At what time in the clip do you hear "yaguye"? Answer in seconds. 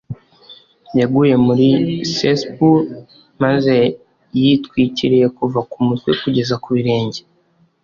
0.99-1.35